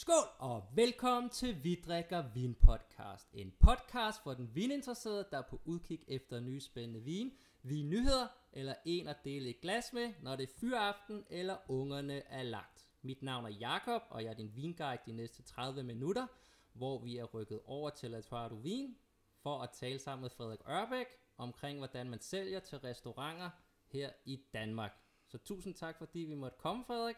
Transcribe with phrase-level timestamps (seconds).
[0.00, 3.28] Skål og velkommen til Vi drikker vin podcast.
[3.32, 7.32] En podcast for den vininteresserede, der er på udkig efter nye spændende vin,
[7.62, 12.42] vinnyheder eller en at dele et glas med, når det er fyraften eller ungerne er
[12.42, 12.86] lagt.
[13.02, 16.26] Mit navn er Jakob og jeg er din vinguide de næste 30 minutter,
[16.72, 18.96] hvor vi er rykket over til Atoire du Vin
[19.42, 21.06] for at tale sammen med Frederik Ørbæk
[21.36, 23.50] omkring, hvordan man sælger til restauranter
[23.86, 24.92] her i Danmark.
[25.26, 27.16] Så tusind tak, fordi vi måtte komme, Frederik.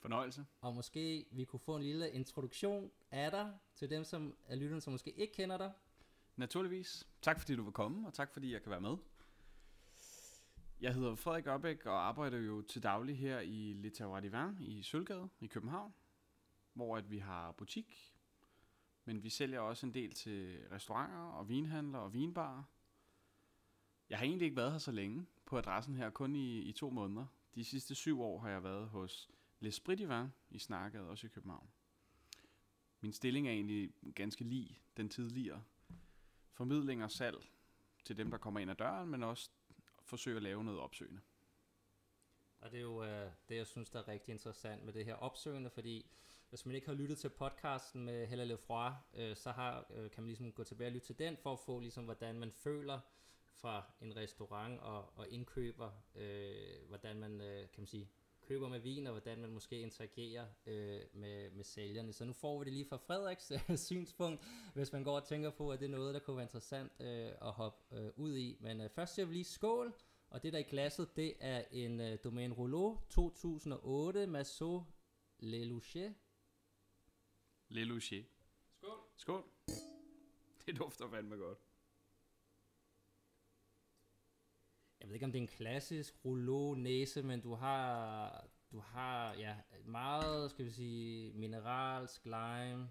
[0.00, 0.46] Fornøjelse.
[0.60, 4.80] Og måske vi kunne få en lille introduktion af dig til dem, som er lytterne,
[4.80, 5.72] som måske ikke kender dig.
[6.36, 7.08] Naturligvis.
[7.22, 8.96] Tak fordi du vil komme, og tak fordi jeg kan være med.
[10.80, 14.82] Jeg hedder Frederik Ørbæk og arbejder jo til daglig her i Le Terroir Vin i
[14.82, 15.94] Sølvgade i København,
[16.72, 18.14] hvor at vi har butik,
[19.04, 22.62] men vi sælger også en del til restauranter og vinhandler og vinbarer.
[24.10, 26.90] Jeg har egentlig ikke været her så længe på adressen her, kun i, i to
[26.90, 27.26] måneder.
[27.54, 31.70] De sidste syv år har jeg været hos L'Esprit Divin i snakket også i København.
[33.00, 35.62] Min stilling er egentlig ganske lig den tidligere.
[36.52, 37.36] Formidling og salg
[38.04, 39.50] til dem, der kommer ind ad døren, men også
[40.04, 41.20] forsøge at lave noget opsøgende.
[42.60, 45.14] Og det er jo øh, det, jeg synes, der er rigtig interessant med det her
[45.14, 46.10] opsøgende, fordi
[46.48, 50.22] hvis man ikke har lyttet til podcasten med Hella Lefroy, øh, så har, øh, kan
[50.22, 53.00] man ligesom gå tilbage og lytte til den, for at få ligesom, hvordan man føler
[53.54, 58.10] fra en restaurant og, og indkøber, øh, hvordan man, øh, kan man sige,
[58.50, 62.12] køber med vin, og hvordan man måske interagerer øh, med, med sælgerne.
[62.12, 65.50] Så nu får vi det lige fra Frederiks øh, synspunkt, hvis man går og tænker
[65.50, 68.56] på, at det er noget, der kunne være interessant øh, at hoppe øh, ud i.
[68.60, 69.94] Men øh, først ser vi lige skål,
[70.30, 74.82] og det der i glasset, det er en øh, Domaine Rouleau 2008 Massot
[75.38, 76.14] Lelouchet.
[77.68, 78.26] Lelouchet.
[78.76, 78.98] Skål.
[79.16, 79.44] Skål.
[80.66, 81.58] Det dufter fandme godt.
[85.00, 89.34] Jeg ved ikke om det er en klassisk rouleau næse, men du har, du har
[89.34, 92.90] ja, meget, skal vi sige, mineralsk lime,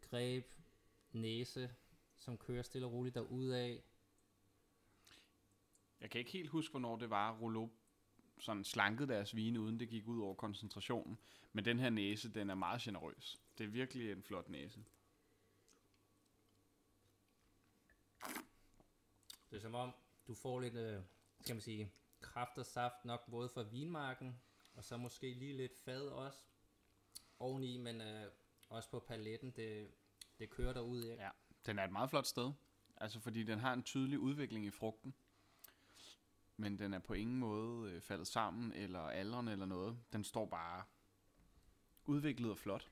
[0.00, 0.52] greb,
[1.12, 1.70] næse,
[2.18, 3.16] som kører stille og roligt
[3.54, 3.82] af.
[6.00, 7.70] Jeg kan ikke helt huske, hvornår det var, Rouleau
[8.40, 11.18] sådan slankede deres vine, uden det gik ud over koncentrationen.
[11.52, 13.40] Men den her næse, den er meget generøs.
[13.58, 14.84] Det er virkelig en flot næse.
[19.50, 19.94] Det er som om,
[20.28, 21.02] du får lidt, øh,
[21.40, 24.40] skal man sige, kraft og saft nok både fra vinmarken,
[24.74, 26.38] og så måske lige lidt fad også
[27.38, 28.32] oveni, men øh,
[28.68, 29.90] også på paletten, det,
[30.38, 31.30] det kører der ud Ja,
[31.66, 32.52] den er et meget flot sted,
[32.96, 35.14] altså fordi den har en tydelig udvikling i frugten,
[36.56, 39.98] men den er på ingen måde øh, faldet sammen, eller alderen eller noget.
[40.12, 40.84] Den står bare
[42.04, 42.90] udviklet og flot.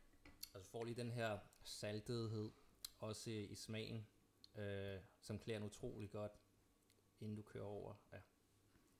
[0.54, 2.50] Altså får lige den her saltethed,
[2.98, 4.06] også i, i smagen,
[4.54, 6.32] øh, som klæder utrolig godt
[7.20, 7.94] inden du kører over.
[8.12, 8.18] Ja.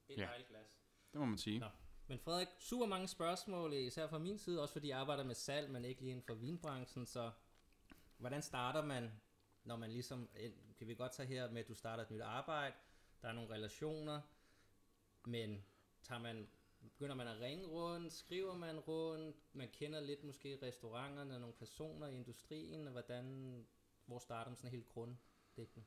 [0.08, 0.24] Et Ja.
[0.26, 0.80] dejligt glas.
[1.12, 1.58] Det må man sige.
[1.58, 1.68] Nå.
[2.06, 5.70] Men Frederik, super mange spørgsmål, især fra min side, også fordi jeg arbejder med salg,
[5.70, 7.30] men ikke lige inden for vinbranchen, så
[8.18, 9.20] hvordan starter man,
[9.64, 10.28] når man ligesom,
[10.78, 12.74] kan vi godt tage her med, at du starter et nyt arbejde,
[13.22, 14.20] der er nogle relationer,
[15.24, 15.64] men
[16.02, 16.48] tager man,
[16.80, 22.06] begynder man at ringe rundt, skriver man rundt, man kender lidt måske restauranterne, nogle personer
[22.06, 23.66] i industrien, hvordan,
[24.06, 25.86] hvor starter man sådan helt grunddækkende?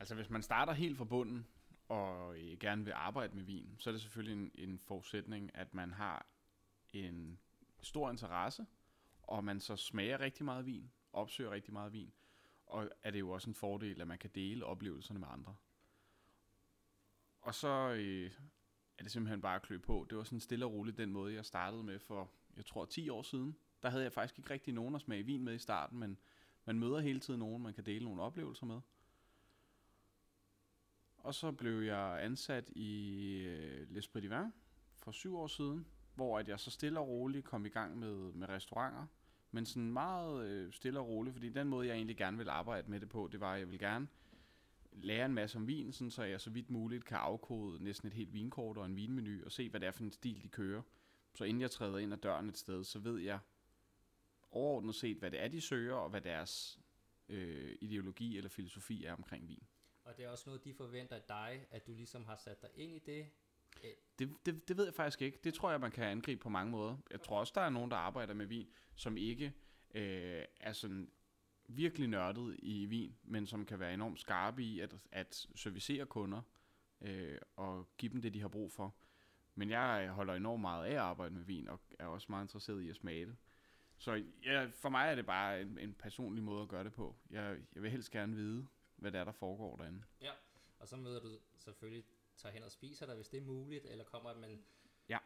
[0.00, 1.46] Altså hvis man starter helt fra bunden,
[1.88, 5.74] og øh, gerne vil arbejde med vin, så er det selvfølgelig en, en forudsætning, at
[5.74, 6.26] man har
[6.92, 7.38] en
[7.82, 8.66] stor interesse,
[9.22, 12.12] og man så smager rigtig meget vin, opsøger rigtig meget vin,
[12.66, 15.56] og er det jo også en fordel, at man kan dele oplevelserne med andre.
[17.40, 18.30] Og så øh,
[18.98, 20.06] er det simpelthen bare at klø på.
[20.10, 23.08] Det var sådan stille og roligt den måde, jeg startede med for, jeg tror, 10
[23.08, 23.56] år siden.
[23.82, 26.18] Der havde jeg faktisk ikke rigtig nogen at smage vin med i starten, men
[26.64, 28.80] man møder hele tiden nogen, man kan dele nogle oplevelser med.
[31.22, 34.52] Og så blev jeg ansat i øh, L'Esprit Divin
[34.96, 38.32] for syv år siden, hvor at jeg så stille og roligt kom i gang med,
[38.32, 39.06] med restauranter.
[39.50, 42.90] Men sådan meget øh, stille og roligt, fordi den måde, jeg egentlig gerne vil arbejde
[42.90, 44.08] med det på, det var, at jeg vil gerne
[44.92, 48.14] lære en masse om vin, sådan, så jeg så vidt muligt kan afkode næsten et
[48.14, 50.82] helt vinkort og en vinmenu, og se, hvad det er for en stil, de kører.
[51.34, 53.38] Så inden jeg træder ind ad døren et sted, så ved jeg
[54.50, 56.80] overordnet set, hvad det er, de søger, og hvad deres
[57.28, 59.62] øh, ideologi eller filosofi er omkring vin.
[60.04, 62.70] Og det er også noget, de forventer af dig, at du ligesom har sat dig
[62.74, 63.26] ind i det.
[64.18, 65.38] Det, det, det ved jeg faktisk ikke.
[65.44, 66.96] Det tror jeg, man kan angribe på mange måder.
[67.10, 69.52] Jeg tror også, der er nogen, der arbejder med vin, som ikke
[69.94, 71.10] øh, er sådan
[71.68, 76.42] virkelig nørdet i vin, men som kan være enormt skarpe i at, at servicere kunder
[77.00, 78.96] øh, og give dem det, de har brug for.
[79.54, 82.82] Men jeg holder enormt meget af at arbejde med vin, og er også meget interesseret
[82.82, 83.36] i at smage det.
[83.98, 87.16] Så ja, for mig er det bare en, en personlig måde at gøre det på.
[87.30, 88.66] Jeg, jeg vil helst gerne vide,
[89.00, 90.02] hvad det er, der foregår derinde.
[90.20, 90.32] Ja,
[90.78, 92.04] og så møder du selvfølgelig,
[92.36, 94.64] tager hen og spiser dig, hvis det er muligt, eller kommer man...
[95.08, 95.18] Ja.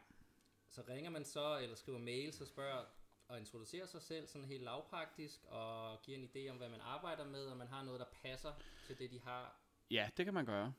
[0.69, 2.85] Så ringer man så, eller skriver mail, så spørger,
[3.29, 7.25] at introducere sig selv sådan helt lavpraktisk, og give en idé om, hvad man arbejder
[7.25, 8.53] med, og man har noget, der passer
[8.87, 9.59] til det, de har.
[9.91, 10.73] Ja, det kan man gøre.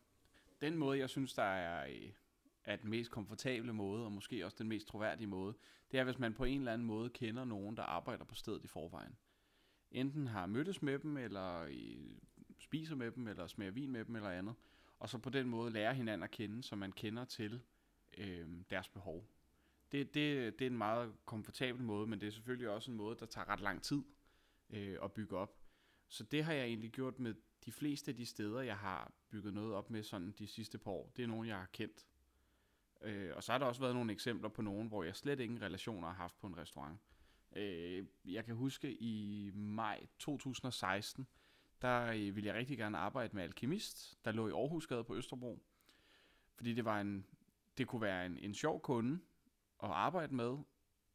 [0.61, 2.13] Den måde, jeg synes, der er, øh,
[2.65, 5.55] er den mest komfortable måde, og måske også den mest troværdige måde,
[5.91, 8.65] det er, hvis man på en eller anden måde kender nogen, der arbejder på stedet
[8.65, 9.17] i forvejen.
[9.91, 12.16] Enten har mødtes med dem, eller øh,
[12.59, 14.55] spiser med dem, eller smager vin med dem, eller andet.
[14.99, 17.63] Og så på den måde lærer hinanden at kende, så man kender til
[18.19, 19.29] øh, deres behov.
[19.93, 23.17] Det, det, det er en meget komfortabel måde, men det er selvfølgelig også en måde,
[23.19, 24.03] der tager ret lang tid
[24.71, 25.59] øh, at bygge op.
[26.09, 29.55] Så det har jeg egentlig gjort med de fleste af de steder, jeg har bygget
[29.55, 31.13] noget op med sådan de sidste par år.
[31.17, 32.07] Det er nogen, jeg har kendt.
[33.03, 35.63] Øh, og så har der også været nogle eksempler på nogen, hvor jeg slet ingen
[35.63, 36.99] relationer har haft på en restaurant.
[37.57, 41.27] Øh, jeg kan huske i maj 2016,
[41.83, 45.63] der øh, ville jeg rigtig gerne arbejde med Alkemist, der lå i Aarhusgade på Østerbro.
[46.55, 47.27] Fordi det var en,
[47.79, 49.21] det kunne være en, en sjov kunde
[49.83, 50.59] at arbejde med,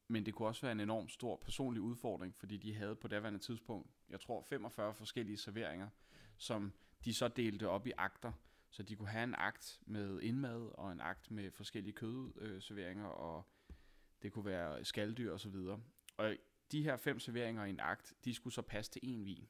[0.07, 3.39] men det kunne også være en enorm stor personlig udfordring, fordi de havde på daværende
[3.39, 5.89] tidspunkt, jeg tror 45 forskellige serveringer,
[6.37, 6.73] som
[7.05, 8.31] de så delte op i akter.
[8.69, 13.25] Så de kunne have en akt med indmad og en akt med forskellige kødserveringer, øh,
[13.25, 13.47] og
[14.21, 15.55] det kunne være skalddyr osv.
[16.17, 16.35] Og
[16.71, 19.47] de her fem serveringer i en akt, de skulle så passe til én vin.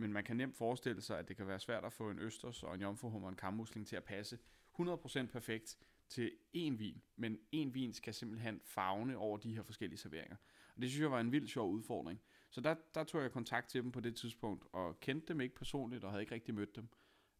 [0.00, 2.62] Men man kan nemt forestille sig, at det kan være svært at få en østers
[2.62, 4.38] og en jomfruhummer og en kammusling til at passe
[4.80, 7.02] 100% perfekt til én vin.
[7.16, 10.36] Men én vin skal simpelthen fagne over de her forskellige serveringer.
[10.76, 12.20] Og det synes jeg var en vild sjov udfordring.
[12.50, 15.54] Så der, der tog jeg kontakt til dem på det tidspunkt, og kendte dem ikke
[15.54, 16.88] personligt, og havde ikke rigtig mødt dem.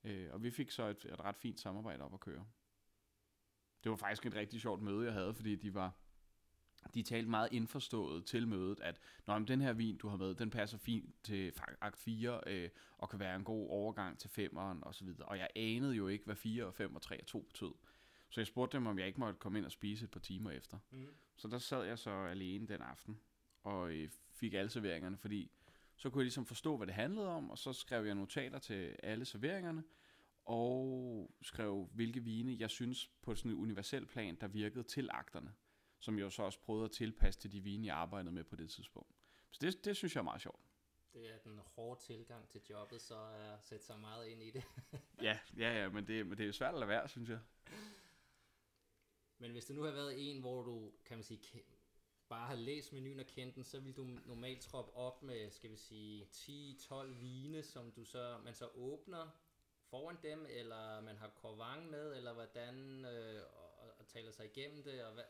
[0.05, 2.47] Øh, og vi fik så et, et ret fint samarbejde op at køre.
[3.85, 5.97] Det var faktisk et rigtig sjovt møde, jeg havde, fordi de var
[6.94, 10.35] de talte meget indforstået til mødet, at Nå, men den her vin, du har med,
[10.35, 14.85] den passer fint til akt 4, øh, og kan være en god overgang til femeren
[14.85, 15.29] og så videre.
[15.29, 17.73] Og jeg anede jo ikke, hvad 4 og 5 og 3 og 2 betød.
[18.31, 20.50] Så jeg spurgte dem, om jeg ikke måtte komme ind og spise et par timer
[20.50, 20.79] efter.
[20.91, 21.06] Mm.
[21.37, 23.21] Så der sad jeg så alene den aften,
[23.62, 25.50] og øh, fik alle serveringerne, fordi
[25.97, 28.97] så kunne jeg ligesom forstå, hvad det handlede om, og så skrev jeg notater til
[29.03, 29.85] alle serveringerne,
[30.44, 35.53] og skrev, hvilke vine jeg synes på sådan en universel plan, der virkede til akterne
[36.00, 38.70] som jeg så også prøvede at tilpasse til de vine, jeg arbejdede med på det
[38.70, 39.14] tidspunkt.
[39.50, 40.61] Så det, det synes jeg er meget sjovt.
[41.12, 44.64] Det er den hårde tilgang til jobbet, så at sætte sig meget ind i det.
[45.23, 47.41] ja, ja, ja, men det, men det er jo svært at lade være, synes jeg.
[49.38, 51.62] Men hvis det nu har været en, hvor du, kan man sige,
[52.29, 55.70] bare har læst menuen og kendt den, så vil du normalt troppe op med, skal
[55.70, 59.31] vi sige, 10-12 vine, som du så, man så åbner
[59.85, 64.82] foran dem, eller man har korvang med, eller hvordan, øh, og, og taler sig igennem
[64.82, 65.25] det, og, hvad,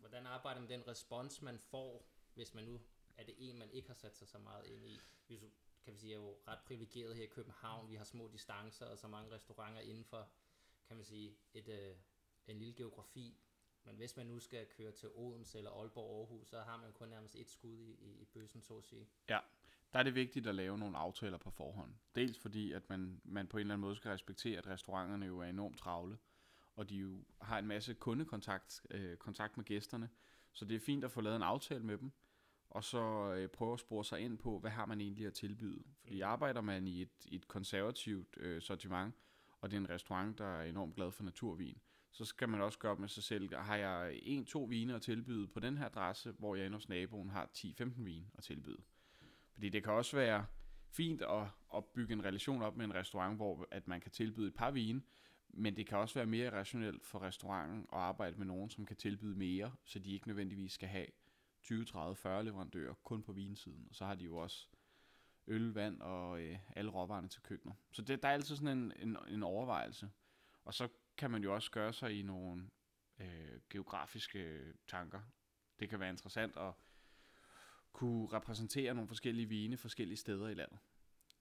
[0.00, 2.80] hvordan arbejder man den respons, man får, hvis man nu
[3.16, 5.00] er det en, man ikke har sat sig så meget ind i.
[5.28, 5.38] Vi
[5.84, 7.90] kan vi sige, er jo ret privilegeret her i København.
[7.90, 10.28] Vi har små distancer og så mange restauranter inden for,
[10.88, 11.96] kan man sige, et, øh,
[12.46, 13.40] en lille geografi.
[13.84, 17.08] Men hvis man nu skal køre til Odense eller Aalborg Aarhus, så har man kun
[17.08, 19.08] nærmest et skud i, i, i bøssen, så at sige.
[19.28, 19.38] Ja,
[19.92, 21.94] der er det vigtigt at lave nogle aftaler på forhånd.
[22.14, 25.38] Dels fordi, at man, man på en eller anden måde skal respektere, at restauranterne jo
[25.38, 26.18] er enormt travle
[26.80, 30.08] og de jo har en masse kundekontakt øh, kontakt med gæsterne.
[30.52, 32.12] Så det er fint at få lavet en aftale med dem,
[32.70, 35.82] og så øh, prøve at spore sig ind på, hvad har man egentlig at tilbyde.
[36.00, 36.22] Fordi mm.
[36.22, 39.14] arbejder man i et, et konservativt øh, sortiment,
[39.60, 41.78] og det er en restaurant, der er enormt glad for naturvin,
[42.10, 45.02] så skal man også gøre op med sig selv, har jeg en, to vine at
[45.02, 48.82] tilbyde på den her adresse, hvor jeg inde hos naboen har 10-15 vine at tilbyde.
[49.52, 50.46] Fordi det kan også være
[50.90, 54.48] fint at, at bygge en relation op med en restaurant, hvor at man kan tilbyde
[54.48, 55.02] et par vine,
[55.52, 58.96] men det kan også være mere rationelt for restauranten at arbejde med nogen, som kan
[58.96, 61.06] tilbyde mere, så de ikke nødvendigvis skal have
[61.62, 63.86] 20, 30, 40 leverandører kun på vinsiden.
[63.88, 64.68] Og så har de jo også
[65.46, 67.76] øl, vand og øh, alle råvarerne til køkkenet.
[67.92, 70.10] Så det, der er altid sådan en, en, en overvejelse.
[70.64, 72.70] Og så kan man jo også gøre sig i nogle
[73.18, 75.20] øh, geografiske tanker.
[75.78, 76.72] Det kan være interessant at
[77.92, 80.78] kunne repræsentere nogle forskellige vine forskellige steder i landet.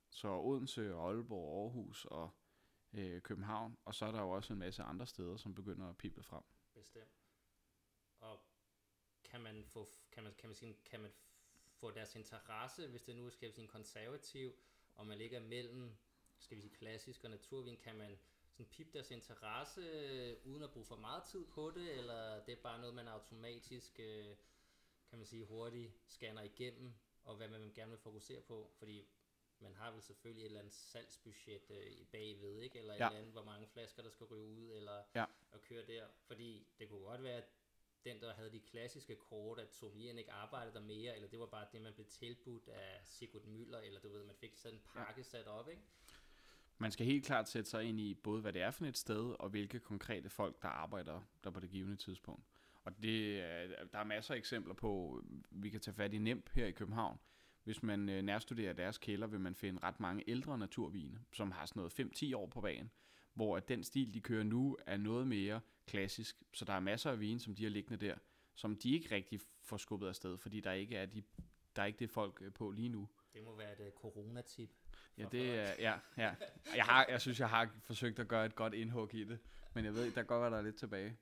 [0.10, 2.39] Så Odense og Aalborg Aarhus og
[2.94, 5.98] øh, København, og så er der jo også en masse andre steder, som begynder at
[5.98, 6.44] pible frem.
[6.74, 7.20] Bestemt.
[8.20, 8.40] Og
[9.24, 11.12] kan man få, kan man, kan man, sige, kan man
[11.74, 14.54] få deres interesse, hvis det nu er, skal sige, konservativ,
[14.96, 15.98] og man ligger mellem,
[16.40, 18.20] skal vi sige, klassisk og naturvin, kan man
[18.52, 22.52] sådan pipe deres interesse, øh, uden at bruge for meget tid på det, eller det
[22.52, 24.36] er bare noget, man automatisk, øh,
[25.10, 26.94] kan man sige, hurtigt scanner igennem,
[27.24, 29.08] og hvad man gerne vil fokusere på, fordi
[29.62, 32.80] man har vel selvfølgelig et eller andet salgsbudget øh, bagved, ikke?
[32.80, 33.06] Eller ja.
[33.06, 35.26] et eller andet, hvor mange flasker, der skal ryge ud, eller ja.
[35.52, 36.04] at køre der.
[36.28, 37.50] Fordi det kunne godt være, at
[38.06, 41.46] den, der havde de klassiske kort, at sommelieren ikke arbejdede der mere, eller det var
[41.46, 44.82] bare det, man blev tilbudt af Sigurd Møller, eller du ved, man fik sådan en
[44.94, 45.24] pakke ja.
[45.24, 45.82] sat op, ikke?
[46.78, 49.36] Man skal helt klart sætte sig ind i både, hvad det er for et sted,
[49.40, 52.46] og hvilke konkrete folk, der arbejder der på det givende tidspunkt.
[52.84, 56.50] Og det, er- der er masser af eksempler på, vi kan tage fat i Nemp
[56.50, 57.20] her i København.
[57.64, 61.66] Hvis man øh, nærstuderer deres kælder, vil man finde ret mange ældre naturvine, som har
[61.66, 62.92] sådan noget 5-10 år på bagen,
[63.34, 66.44] hvor at den stil, de kører nu, er noget mere klassisk.
[66.54, 68.16] Så der er masser af vine, som de har liggende der,
[68.56, 71.24] som de ikke rigtig får skubbet afsted, fordi der ikke er, de,
[71.76, 73.08] der er ikke det folk øh, på lige nu.
[73.34, 74.70] Det må være et uh, coronatip.
[75.18, 76.36] Ja, det er, ja, ja.
[76.76, 79.40] Jeg, har, jeg synes, jeg har forsøgt at gøre et godt indhug i det,
[79.74, 81.18] men jeg ved, der kan godt være, der er lidt tilbage.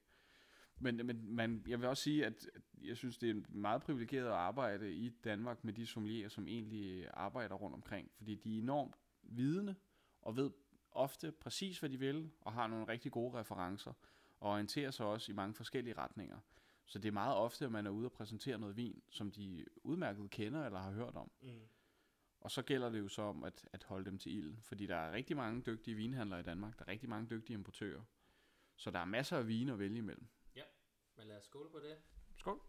[0.80, 2.50] Men, men man, jeg vil også sige, at
[2.82, 7.08] jeg synes, det er meget privilegeret at arbejde i Danmark med de sommelierer, som egentlig
[7.14, 9.76] arbejder rundt omkring, fordi de er enormt vidende
[10.22, 10.52] og ved
[10.92, 13.94] ofte præcis, hvad de vil, og har nogle rigtig gode referencer,
[14.40, 16.40] og orienterer sig også i mange forskellige retninger.
[16.86, 19.66] Så det er meget ofte, at man er ude og præsentere noget vin, som de
[19.84, 21.32] udmærket kender eller har hørt om.
[21.42, 21.50] Mm.
[22.40, 24.96] Og så gælder det jo så om at, at holde dem til ilden, fordi der
[24.96, 28.02] er rigtig mange dygtige vinhandlere i Danmark, der er rigtig mange dygtige importører.
[28.76, 30.28] Så der er masser af vine at vælge imellem.
[31.18, 31.98] Men lad os skåle på det.
[32.36, 32.62] Skål.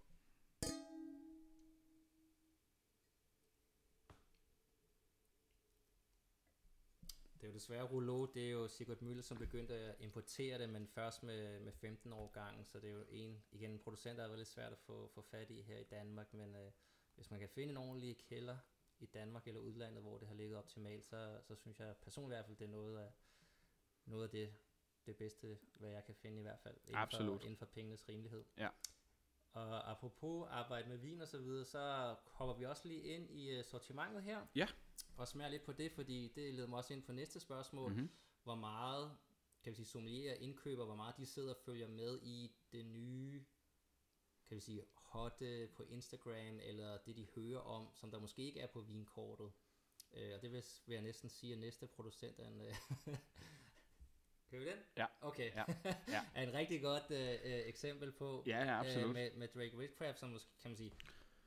[7.35, 10.69] Det er jo desværre Rouleau, det er jo Sigurd Müller, som begyndte at importere det,
[10.69, 14.19] men først med, med 15 år gangen, så det er jo en, igen en producent,
[14.19, 16.73] der været lidt svært at få, få fat i her i Danmark, men øh,
[17.14, 18.57] hvis man kan finde en ordentlig kælder
[18.99, 22.37] i Danmark eller udlandet, hvor det har ligget optimalt, så, så synes jeg personligt i
[22.37, 23.12] hvert fald, det er noget af,
[24.05, 24.55] noget af det,
[25.09, 27.41] det bedste, hvad jeg kan finde i hvert fald, inden, Absolut.
[27.41, 28.45] For, inden for pengenes rimelighed.
[28.57, 28.69] Ja.
[29.53, 33.59] Og apropos arbejde med vin og så videre, så hopper vi også lige ind i
[33.59, 34.47] uh, sortimentet her.
[34.55, 34.67] Ja.
[35.17, 37.93] Og smager lidt på det, fordi det leder mig også ind på næste spørgsmål.
[37.93, 38.11] Mm-hmm.
[38.43, 39.17] Hvor meget,
[39.62, 43.45] kan vi sige, sommelier indkøber, hvor meget de sidder og følger med i det nye,
[44.49, 48.61] kan vi sige, hotte på Instagram, eller det de hører om, som der måske ikke
[48.61, 49.53] er på vinkortet.
[50.12, 52.61] Øh, og det vil, vil jeg næsten sige, at næste producent er en...
[54.49, 54.78] Øh, kan vi den?
[54.97, 55.07] Ja.
[55.21, 55.52] Okay.
[55.55, 55.64] Ja.
[56.14, 56.25] Ja.
[56.35, 59.09] er en rigtig godt øh, øh, eksempel på, Ja, ja, absolut.
[59.09, 60.93] Øh, med, med Drake Whitcraft, som måske, kan man sige,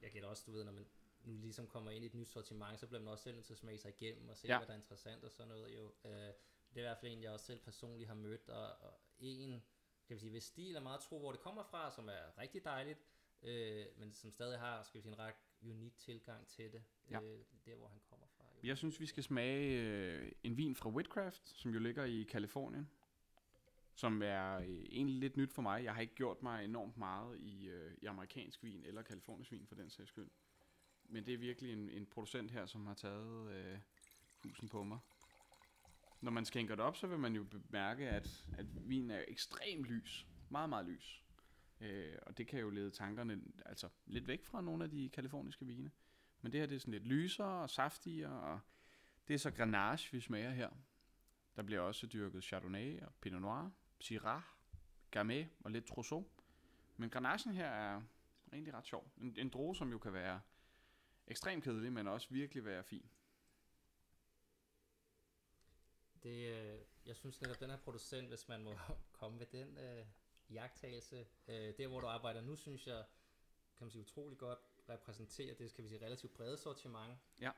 [0.01, 0.85] jeg gætter også, du ved, når man
[1.23, 3.53] nu ligesom kommer ind i et nyt sortiment, så bliver man også selv nødt til
[3.53, 4.57] at smage sig igennem og se, Ja.
[4.57, 5.93] hvad der er interessant og sådan noget jo.
[6.05, 8.99] Øh, det er i hvert fald en, jeg også selv personligt har mødt, og, og
[9.19, 9.63] en,
[10.07, 12.63] kan vi sige, hvis stil er meget tro, hvor det kommer fra, som er rigtig
[12.63, 12.99] dejligt,
[13.41, 17.21] øh, men som stadig har, skal vi sige, en ret unik tilgang til det, Ja.
[17.21, 18.10] øh, der hvor han kommer.
[18.63, 22.89] Jeg synes, vi skal smage øh, en vin fra Whitcraft, som jo ligger i Kalifornien.
[23.95, 25.83] Som er øh, egentlig lidt nyt for mig.
[25.83, 29.67] Jeg har ikke gjort mig enormt meget i, øh, i amerikansk vin, eller kalifornisk vin
[29.67, 30.29] for den sags skyld.
[31.09, 33.79] Men det er virkelig en, en producent her, som har taget øh,
[34.43, 34.99] husen på mig.
[36.21, 39.85] Når man skænker det op, så vil man jo bemærke, at, at vinen er ekstremt
[39.85, 40.27] lys.
[40.49, 41.23] Meget, meget lys.
[41.81, 45.65] Øh, og det kan jo lede tankerne altså, lidt væk fra nogle af de kaliforniske
[45.65, 45.91] vine.
[46.41, 48.59] Men det her det er sådan lidt lysere og saftigere, og
[49.27, 50.69] det er så Grenache, vi smager her.
[51.55, 53.69] Der bliver også dyrket Chardonnay og Pinot Noir,
[53.99, 54.41] Syrah,
[55.11, 56.27] Gamay og lidt Trousseau.
[56.97, 58.01] Men Grenachen her er
[58.53, 59.11] egentlig ret sjov.
[59.17, 60.41] En, en droge, som jo kan være
[61.27, 63.09] ekstremt kedelig, men også virkelig være fin.
[66.23, 68.77] Det, øh, jeg synes netop, den her producent, hvis man må
[69.19, 70.05] komme med den øh,
[70.49, 73.03] jagttagelse, øh, der hvor du arbejder nu, synes jeg,
[73.77, 74.59] kan man sige, utrolig godt
[74.93, 77.51] repræsenterer det, skal vi sige, relativt brede sortiment, Ja.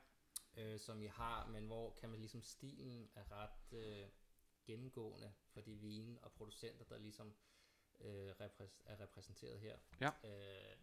[0.57, 4.07] øh, som I har, men hvor kan man ligesom stilen er ret øh,
[4.65, 7.35] gennemgående for de vine og producenter, der ligesom
[7.99, 9.77] øh, repræs- er repræsenteret her.
[10.01, 10.09] Ja.
[10.23, 10.77] Øh,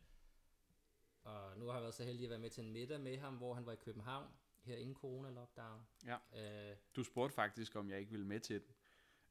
[1.23, 3.37] og nu har jeg været så heldig at være med til en middag med ham,
[3.37, 4.29] hvor han var i København,
[4.63, 5.81] her inden corona-lockdown.
[6.07, 6.71] Ja.
[6.71, 8.75] Øh, Du spurgte faktisk, om jeg ikke ville med til den,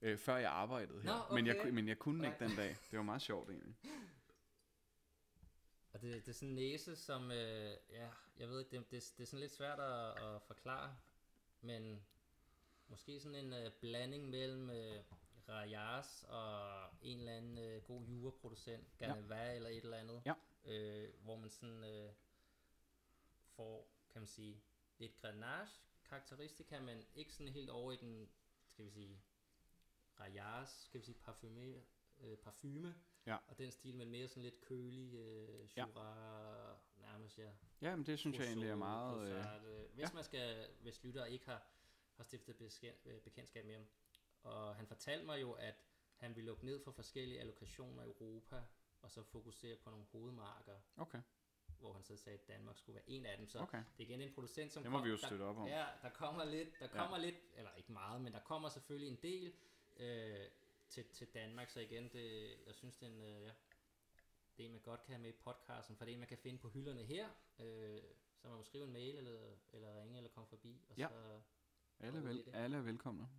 [0.01, 1.27] øh, før jeg arbejdede her.
[1.29, 1.69] Nå, men, jeg, okay.
[1.69, 2.47] men jeg kunne ikke Nej.
[2.47, 2.75] den dag.
[2.91, 3.75] Det var meget sjovt egentlig.
[6.00, 9.13] Og det, det er sådan en næse, som, øh, ja, jeg ved ikke, det, det,
[9.18, 10.98] det er sådan lidt svært at, at forklare,
[11.62, 12.06] men
[12.88, 15.03] måske sådan en øh, blanding mellem øh,
[15.50, 19.56] Rajas og en eller anden øh, god juraproducent, Ganeva ja.
[19.56, 20.34] eller et eller andet, Ja.
[20.65, 22.13] øh, hvor man sådan øh,
[23.56, 24.63] får, kan man sige,
[24.98, 28.29] lidt grenache karakteristika, men ikke sådan helt over i den,
[28.68, 29.22] skal vi sige,
[30.20, 31.82] Rajas, skal vi sige, parfume,
[32.22, 33.38] øh, parfume Ja.
[33.47, 37.49] og den stil, men mere sådan lidt kølig, øh, Jura, nærmest, ja.
[37.81, 39.29] Ja, men det synes jeg egentlig er Rousseau, meget...
[39.29, 39.88] Øh, Posade.
[39.93, 40.13] Hvis ja.
[40.13, 41.63] man skal, hvis lytter ikke har,
[42.15, 42.55] har stiftet
[43.05, 43.85] øh, bekendtskab med ham.
[44.43, 45.75] Og han fortalte mig jo, at
[46.15, 48.61] han ville lukke ned for forskellige allokationer i Europa,
[49.01, 51.21] og så fokusere på nogle hovedmarker, okay,
[51.79, 53.47] hvor han så sagde, at Danmark skulle være en af dem.
[53.47, 53.77] Så okay.
[53.77, 55.67] det er igen en producent, som Det må kom- vi jo der- støtte op om.
[55.67, 59.19] Ja, der kommer lidt, der kommer lidt, eller ikke meget, men der kommer selvfølgelig en
[59.21, 59.53] del
[59.97, 60.45] øh,
[60.89, 63.51] til, til Danmark, så igen, det, jeg synes, det er en, øh, ja,
[64.58, 66.27] det er en, man godt kan have med i podcasten, for det er en, man
[66.27, 67.29] kan finde på hylderne her,
[67.60, 68.01] øh,
[68.41, 69.39] så man må skrive en mail, eller,
[69.74, 71.08] eller ringe, eller komme forbi, og Ja.
[71.08, 71.41] så,
[72.00, 73.29] Alle, vel, alle er velkomne.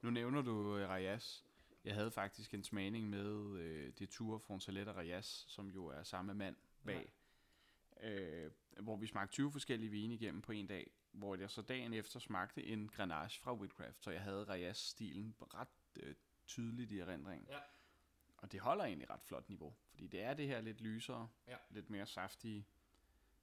[0.00, 1.44] Nu nævner du uh, Rajas.
[1.84, 6.02] Jeg havde faktisk en smagning med øh, det Tour Frontalet og Rayas, som jo er
[6.02, 7.12] samme mand bag.
[8.02, 11.92] Øh, hvor vi smagte 20 forskellige vine igennem på en dag, hvor jeg så dagen
[11.92, 16.14] efter smagte en Grenache fra Whitcraft, så jeg havde Rayas-stilen ret øh,
[16.46, 17.48] tydeligt i erindringen.
[17.50, 17.58] Ja.
[18.36, 21.56] Og det holder egentlig ret flot niveau, fordi det er det her lidt lysere, Ja.
[21.70, 22.66] lidt mere saftige,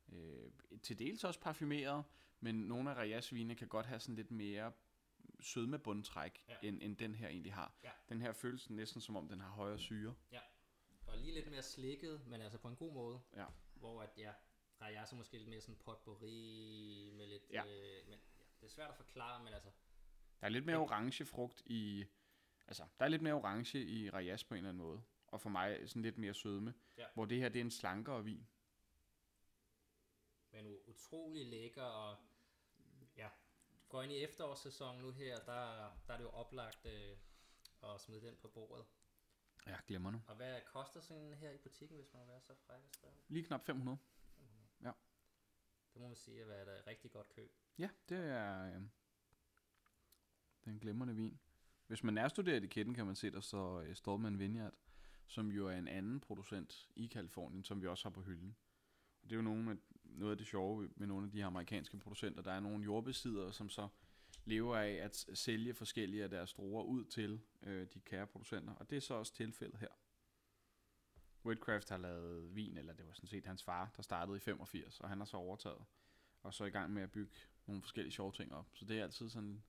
[0.09, 0.51] øh,
[0.83, 2.03] til dels også parfumeret,
[2.39, 4.71] men nogle af Rayas vine kan godt have sådan lidt mere
[5.39, 6.55] sødmebundtræk, Ja.
[6.63, 7.73] end, end den her egentlig har.
[7.83, 7.91] Ja.
[8.09, 10.15] Den her føles næsten som om den har højere syre.
[11.07, 13.19] Og lige lidt mere slikket, men altså på en god måde.
[13.35, 13.45] Ja.
[13.75, 14.31] Hvor at, ja,
[14.85, 17.43] er jeg så måske lidt mere sådan potpourri med lidt...
[17.51, 17.65] Ja.
[17.65, 19.69] Øh, men ja, det er svært at forklare, men altså...
[20.41, 22.05] Der er lidt mere orange frugt i...
[22.67, 25.03] Altså, der er lidt mere orange i Rayas på en eller anden måde.
[25.27, 26.73] Og for mig sådan lidt mere sødme.
[26.97, 27.05] Ja.
[27.13, 28.47] Hvor det her, det er en slankere vin.
[30.51, 32.17] Men utrolig lækker, og
[33.17, 33.29] ja,
[33.89, 37.17] går ind i efterårssæsonen nu her, der, der er det jo oplagt øh,
[37.83, 38.85] at smide den på bordet.
[39.67, 40.21] Ja, glemmer nu.
[40.27, 43.13] Og hvad koster sådan her i butikken, hvis man vil være så fræk spørge?
[43.27, 43.97] Lige knap 500.
[45.97, 47.51] Det må man sige at være et øh, rigtig godt køb.
[47.77, 48.81] Ja, det er, øh,
[50.65, 51.39] den glemrende vin.
[51.87, 54.73] Hvis man nærstuderer etiketten, kan man se, der står øh, Stallman Vineyard,
[55.27, 58.55] som jo er en anden producent i Kalifornien, som vi også har på hylden.
[59.21, 61.45] Og det er jo nogle af, noget af det sjove med nogle af de her
[61.45, 62.41] amerikanske producenter.
[62.41, 63.87] Der er nogle jordbesiddere, som så
[64.45, 68.73] lever af at sælge forskellige af deres druer ud til øh, de kære producenter.
[68.73, 69.89] Og det er så også tilfældet her.
[71.45, 74.99] Whitcraft har lavet vin, eller det var sådan set hans far, der startede i 85,
[74.99, 75.85] og han har så overtaget
[76.43, 77.33] og så i gang med at bygge
[77.65, 78.69] nogle forskellige sjove ting op.
[78.73, 79.63] Så det er altid sådan,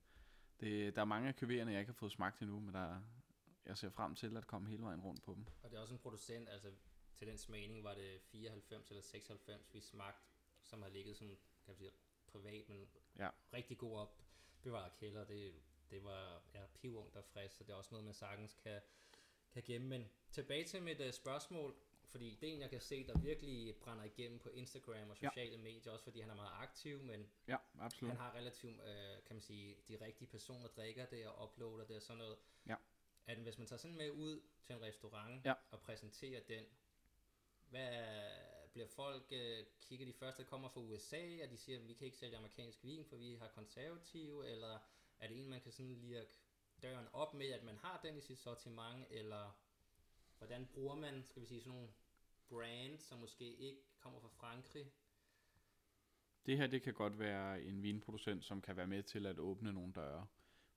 [0.59, 3.01] det, der er mange af kuvererne, jeg ikke har fået smagt endnu, men der, er-
[3.65, 5.45] jeg ser frem til at komme hele vejen rundt på dem.
[5.63, 6.71] Og det er også en producent, altså
[7.15, 10.21] til den smagning var det 94 eller 96, vi smagte,
[10.61, 11.91] som har ligget som, kan man sige,
[12.27, 13.29] privat, men Ja.
[13.53, 15.23] rigtig god opbevaret kælder.
[15.23, 15.53] Det,
[15.89, 18.81] det var ja, pivungt og frisk, så det er også noget, man sagtens kan,
[19.53, 19.87] kan gemme.
[19.87, 21.75] Men tilbage til mit uh, spørgsmål,
[22.05, 25.29] fordi det er en, jeg kan se, der virkelig brænder igennem på Instagram og Ja.
[25.29, 28.11] sociale medier, også fordi han er meget aktiv, men Ja, absolut.
[28.11, 31.95] han har relativt, øh, kan man sige, de rigtige personer drikker det og uploader det
[31.95, 32.37] og sådan noget.
[32.67, 32.75] Ja.
[33.25, 35.53] At hvis man tager sådan med ud til en restaurant Ja.
[35.71, 36.65] og præsenterer den,
[37.69, 38.05] hvad
[38.71, 41.93] bliver folk, øh, kigger de første, der kommer fra USA, og de siger, at vi
[41.93, 44.79] kan ikke sælge amerikansk vin, for vi har konservative, eller
[45.19, 46.31] er det en, man kan sådan lirke
[46.83, 49.59] døren op med, at man har den i sit sortiment, eller
[50.37, 51.89] hvordan bruger man, skal vi sige, sådan nogle
[52.49, 54.91] brands, som måske ikke kommer fra Frankrig,
[56.45, 59.73] Det her, det kan godt være en vinproducent, som kan være med til at åbne
[59.73, 60.27] nogle døre.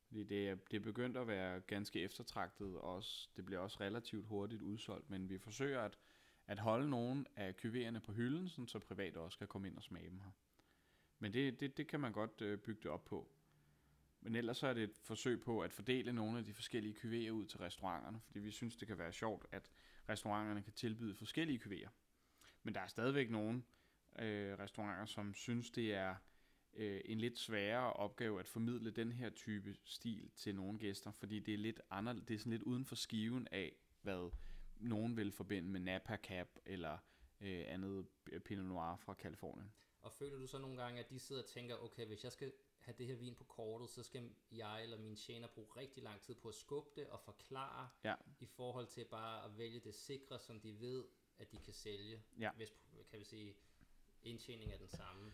[0.07, 3.81] Fordi det er, det er begyndt at være ganske eftertragtet, og også, det bliver også
[3.81, 5.99] relativt hurtigt udsolgt, men vi forsøger at,
[6.47, 9.83] at holde nogle af kuvererne på hylden, sådan så private også kan komme ind og
[9.83, 10.31] smage dem her.
[11.19, 13.29] Men det, det, det kan man godt øh, bygge det op på.
[14.23, 17.31] Men ellers så er det et forsøg på at fordele nogle af de forskellige kuverter
[17.31, 19.71] ud til restauranterne, fordi vi synes, det kan være sjovt, at
[20.09, 21.89] restauranterne kan tilbyde forskellige kuverter.
[22.63, 23.63] Men der er stadigvæk nogle
[24.19, 26.17] øh, restauranter, som synes, det er
[26.75, 31.41] øh, en lidt sværere opgave at formidle den her type stil til nogle gæster, fordi
[31.41, 34.31] det er lidt anderledes, det er sådan lidt uden for skiven af, hvad
[34.77, 36.99] nogen vil forbinde med Napa Cab eller
[37.41, 38.07] øh, andet
[38.45, 39.73] Pinot Noir fra Kalifornien.
[40.01, 42.53] Og føler du så nogle gange, at de sidder og tænker, okay, hvis jeg skal
[42.83, 46.21] have det her vin på kortet, så skal jeg eller mine tjener bruge rigtig lang
[46.21, 48.15] tid på at skubbe det og forklare, Ja.
[48.41, 51.05] i forhold til bare at vælge det sikre, som de ved,
[51.39, 52.51] at de kan sælge, Ja.
[52.57, 52.73] hvis,
[53.11, 53.55] kan vi sige,
[54.23, 55.33] indtjening er den samme.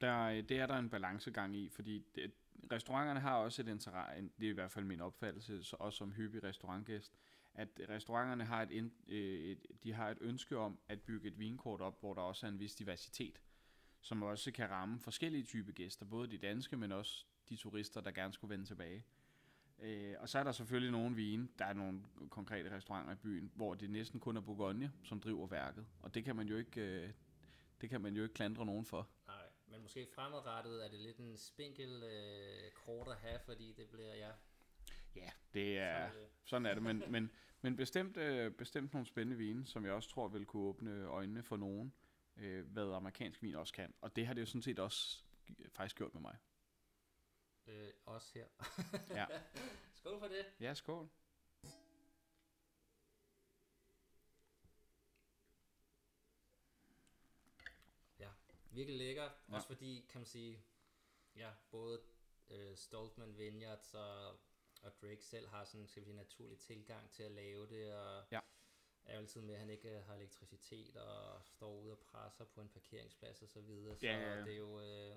[0.00, 2.32] Der, det er der en balancegang i, fordi det,
[2.72, 6.12] restauranterne har også et interesse, det er i hvert fald min opfattelse, så også som
[6.12, 7.12] hyppig restaurantgæst,
[7.54, 11.80] at restauranterne har et, øh, et, de har et ønske om at bygge et vinkort
[11.80, 13.42] op, hvor der også er en vis diversitet,
[14.02, 18.10] som også kan ramme forskellige typer gæster, både de danske, men også de turister, der
[18.10, 19.04] gerne skulle vende tilbage.
[19.78, 23.52] Øh, og så er der selvfølgelig nogle vine, der er nogle konkrete restauranter i byen,
[23.54, 26.80] hvor det næsten kun er Bourgogne, som driver værket, og det kan man jo ikke,
[26.80, 27.10] øh,
[27.80, 29.08] det kan man jo ikke klandre nogen for.
[29.26, 33.88] Nej, men måske fremadrettet er det lidt en spinkel øh, kort at have, fordi det
[33.88, 34.30] bliver, ja,
[35.16, 37.30] Ja, det er, så, øh, sådan er det, men, men,
[37.62, 41.42] men bestemt, øh, bestemt nogle spændende vine, som jeg også tror vil kunne åbne øjnene
[41.42, 41.92] for nogen,
[42.36, 43.94] øh, hvad amerikansk vin også kan.
[44.00, 45.24] Og det har det jo sådan set også
[45.68, 46.36] faktisk gjort med mig.
[47.66, 48.46] øh, også her.
[49.18, 49.26] Ja.
[49.94, 50.46] Skål for det.
[50.60, 51.08] Ja, skål.
[58.72, 59.22] virkelig lækker.
[59.22, 59.30] Ja.
[59.48, 59.54] Ja.
[59.54, 60.64] Også fordi, kan man sige,
[61.36, 62.00] ja, både
[62.50, 64.30] øh, Stoltman Vineyards og,
[64.82, 68.24] og Drake selv har sådan, skal vi sige, naturlig tilgang til at lave det, og
[68.30, 68.40] Ja.
[69.04, 72.44] Er jo altid med, at han ikke øh, har elektricitet og står ude og presser
[72.44, 73.96] på en parkeringsplads og så videre.
[73.96, 74.44] Så Ja, ja, ja.
[74.44, 75.16] det er jo, øh,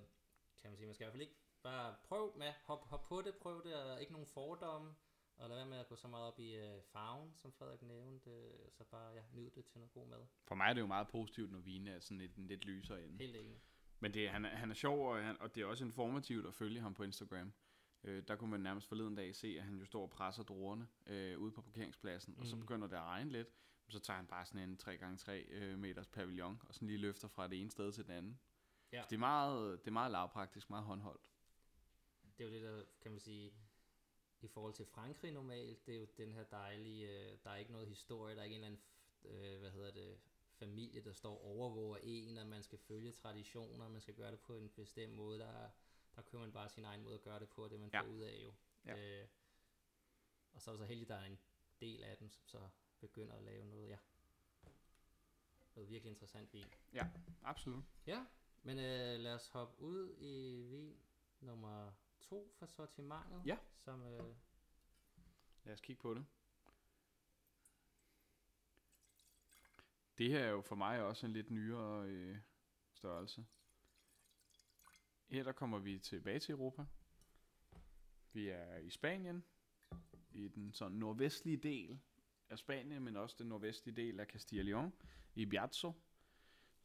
[0.61, 3.21] kan man sige, man skal i hvert fald ikke bare prøv med, hop, hop på
[3.21, 4.95] det, prøv det, og ikke nogen fordomme.
[5.37, 8.29] Og lad være med at gå så meget op i øh, farven, som Frederik nævnte,
[8.29, 10.25] øh, så bare ja, nyd det til noget god mad.
[10.47, 13.17] For mig er det jo meget positivt, når vinen er sådan lidt, lidt lysere ende.
[13.17, 13.61] Helt enig.
[13.99, 16.53] Men det, han, er- han er sjov, og, han, og det er også informativt at
[16.53, 17.53] følge ham på Instagram.
[18.03, 20.87] Øh, der kunne man nærmest forleden dag se, at han jo står og presser druerne
[21.07, 22.39] øh, ude på parkeringspladsen, mm.
[22.39, 22.61] og så Mhm.
[22.65, 23.47] begynder det at regne lidt.
[23.89, 27.47] Så tager han bare sådan en 3x3 øh, meters pavillon, og sådan lige løfter fra
[27.47, 28.37] det ene sted til det andet.
[28.91, 29.01] Ja.
[29.01, 31.31] Så det er meget, det er meget lavpraktisk, meget håndholdt.
[32.37, 33.53] Det er jo det, der kan man sige,
[34.41, 37.71] i forhold til Frankrig normalt, det er jo den her dejlige, øh, der er ikke
[37.71, 38.77] noget historie, der er ikke en eller
[39.23, 40.17] anden, øh, hvad hedder det,
[40.51, 44.39] familie, der står og overvåger en, og man skal følge traditioner, man skal gøre det
[44.39, 45.69] på en bestemt måde, der,
[46.15, 48.01] der kører man bare sin egen måde at gøre det på, og det man Ja.
[48.01, 48.53] får ud af jo.
[48.85, 49.21] Ja.
[49.21, 49.27] Øh,
[50.53, 51.39] og så er det så heldigt, at der er en
[51.81, 52.69] del af dem, som så
[53.07, 53.97] begynder at lave noget, ja,
[55.75, 56.65] noget virkelig interessant vin.
[57.43, 57.83] Absolut.
[58.07, 58.25] Ja,
[58.63, 60.97] men øh, lad os hoppe ud i vin
[61.39, 61.91] nummer
[62.21, 63.41] to for sortimentet.
[63.45, 63.57] Ja.
[63.77, 64.35] Som, øh,
[65.65, 66.25] Lad os kigge på det.
[70.17, 72.37] Det her er jo for mig også en lidt nyere øh,
[72.93, 73.45] størrelse.
[75.27, 76.85] Her der kommer vi tilbage til Europa.
[78.33, 79.43] Vi er i Spanien,
[80.31, 81.99] i den sådan nordvestlige del
[82.49, 84.89] af Spanien, men også den nordvestlige del af Castilla León,
[85.35, 85.93] i Biazzo,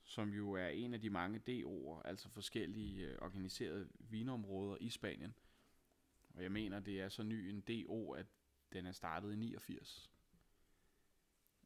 [0.05, 5.35] som jo er en af de mange DO'er, altså forskellige øh, organiserede vinområder i Spanien.
[6.35, 8.27] Og jeg mener, det er så ny en DO, at
[8.73, 10.11] den er startet i 89.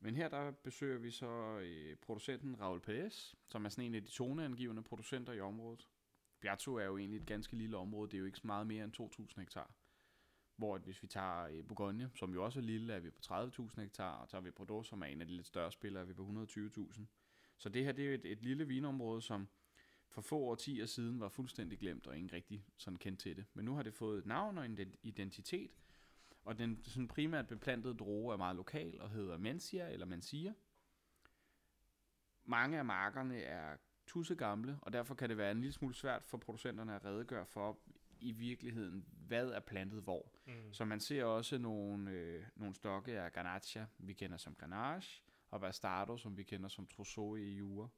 [0.01, 4.03] Men her der besøger vi så øh, producenten Raul Pérez, som er sådan en af
[4.03, 5.89] de toneangivende producenter i området.
[6.41, 8.85] Biato er jo egentlig et ganske lille område, det er jo ikke så meget mere
[8.85, 9.75] end 2.000 hektar.
[10.57, 13.21] Hvor at hvis vi tager øh, Bourgogne, som jo også er lille, er vi på
[13.25, 16.07] 30.000 hektar, og tager vi Bordeaux, som er en af de lidt større spillere, er
[16.07, 17.05] vi på 120.000.
[17.57, 19.49] Så det her det er jo et, et lille vinområde, som
[20.09, 23.45] for få årtier siden var fuldstændig glemt, og ingen rigtig sådan kendt til det.
[23.55, 25.71] Men nu har det fået et navn og en identitet,
[26.45, 30.55] og den sådan primært beplantede droge er meget lokal og hedder Mencia eller Mencia.
[32.45, 36.25] Mange af markerne er tusse gamle, og derfor kan det være en lille smule svært
[36.25, 37.79] for producenterne at redegøre for
[38.25, 40.33] i virkeligheden, hvad er plantet hvor.
[40.47, 40.73] mm.
[40.73, 45.61] Så man ser også nogle, øh, nogle stokke af Garnacha, vi kender som Grenache, og
[45.61, 47.89] Bastardo, som vi kender som Trousseau i Jura.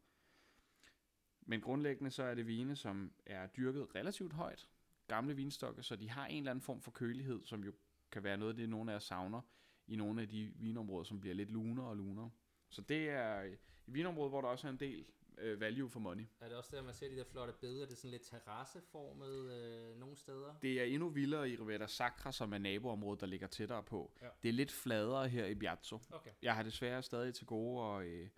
[1.40, 4.68] Men grundlæggende så er det vine, som er dyrket relativt højt.
[5.08, 7.72] Gamle vinstokke, så de har en eller anden form for kølighed, som jo
[8.10, 9.40] kan være noget af det, nogle af os savner
[9.86, 12.30] i nogle af de vinområder, som bliver lidt lunere og lunere.
[12.68, 15.06] Så det er et vinområde, hvor der også er en del
[15.38, 16.26] øh, value for money.
[16.40, 17.86] Er det også der, man ser de der flotte billeder?
[17.86, 20.54] Det er sådan lidt terrasseformet øh, nogle steder.
[20.62, 24.12] Det er endnu vildere i Rivera Sacra, som er naboområdet, der ligger tættere på.
[24.22, 24.28] Ja.
[24.42, 25.98] Det er lidt fladere her i Biazzo.
[26.10, 26.30] Okay.
[26.42, 28.28] Jeg har desværre stadig til gode at, øh,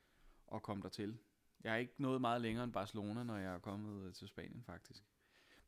[0.54, 1.18] at komme der til.
[1.64, 4.62] Jeg er ikke nået meget længere end Barcelona, når jeg er kommet øh, til Spanien
[4.62, 5.04] faktisk.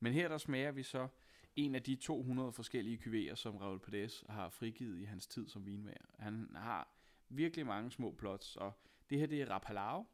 [0.00, 1.08] Men her der smager vi så
[1.56, 5.66] en af de 200 forskellige kuverer, som Raul Perez har frigivet i hans tid som
[5.66, 6.06] vinmager.
[6.18, 6.88] Han har
[7.28, 8.72] virkelig mange små plots, og
[9.10, 10.06] det her det er Rapalao,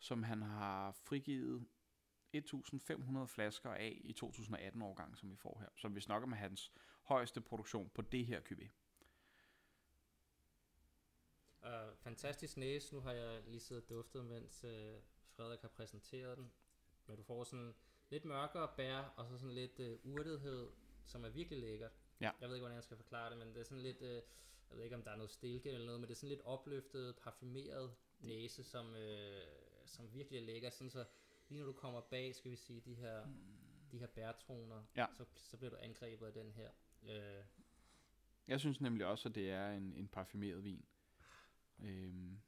[0.00, 1.66] som han har frigivet
[2.32, 5.68] 1500 flasker af i 2018-årgang, som vi får her.
[5.76, 8.68] Som vi snakker med hans højeste produktion på det her kuvé.
[11.62, 12.94] Uh, fantastisk næse.
[12.94, 14.70] Nu har jeg lige siddet og duftet, mens uh,
[15.36, 16.52] Frederik har præsenteret den.
[17.06, 17.74] Men du får sådan
[18.08, 20.70] lidt mørkere bær, og så sådan lidt uh, urtethed,
[21.04, 21.92] som er virkelig lækkert.
[22.20, 22.30] Ja.
[22.40, 24.02] Jeg ved ikke, hvordan jeg skal forklare det, men det er sådan lidt...
[24.02, 24.22] Uh,
[24.70, 26.44] jeg ved ikke, om der er noget stilke eller noget, men det er sådan lidt
[26.44, 30.70] opløftet, parfumeret næse, som, uh, som virkelig er lækker.
[30.70, 31.04] Sådan så
[31.48, 33.26] lige når du kommer bag, skal vi sige, de her,
[33.92, 35.06] de her bærtoner, Ja.
[35.16, 36.70] så, så bliver du angrebet af den her.
[37.02, 37.44] Uh,
[38.48, 40.84] Jeg synes nemlig også, at det er en, en parfumeret vin.
[41.78, 42.40] Øhm,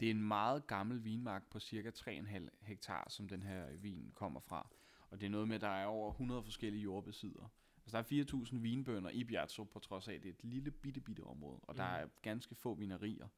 [0.00, 4.40] det er en meget gammel vinmark på cirka 3,5 hektar, som den her vin kommer
[4.40, 4.68] fra.
[5.10, 7.48] Og det er noget med, at der er over 100 forskellige jordbesiddere.
[7.84, 10.70] Altså der er 4.000 vinbønder i Biazzo, på trods af, at det er et lille
[10.70, 11.60] bitte, bitte område.
[11.62, 11.76] Og mm.
[11.76, 13.28] der er ganske få vinerier.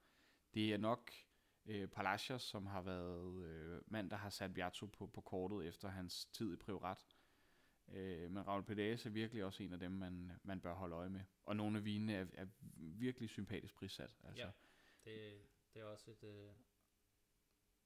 [0.54, 1.10] Det er nok
[1.68, 5.88] øh, Palacios, som har været øh, mand, der har sat Biazzo på, på kortet efter
[5.88, 7.06] hans tid i Priorat.
[7.88, 11.08] Øh, men Raul Perez er virkelig også en af dem, man, man bør holde øje
[11.08, 11.20] med.
[11.44, 14.14] Og nogle af vinene er, er virkelig sympatisk prissat.
[14.24, 14.42] Altså.
[14.42, 14.50] Ja.
[15.04, 15.42] Det,
[15.74, 16.50] det er også et øh,